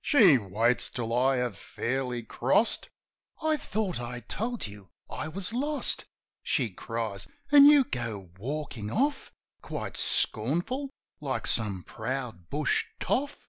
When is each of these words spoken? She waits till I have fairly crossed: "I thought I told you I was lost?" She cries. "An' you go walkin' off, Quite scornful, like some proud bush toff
She 0.00 0.38
waits 0.38 0.90
till 0.90 1.12
I 1.12 1.38
have 1.38 1.58
fairly 1.58 2.22
crossed: 2.22 2.88
"I 3.42 3.56
thought 3.56 4.00
I 4.00 4.20
told 4.20 4.68
you 4.68 4.90
I 5.10 5.26
was 5.26 5.52
lost?" 5.52 6.04
She 6.44 6.70
cries. 6.70 7.26
"An' 7.50 7.66
you 7.66 7.82
go 7.82 8.30
walkin' 8.38 8.90
off, 8.92 9.32
Quite 9.60 9.96
scornful, 9.96 10.90
like 11.20 11.48
some 11.48 11.82
proud 11.82 12.48
bush 12.48 12.84
toff 13.00 13.48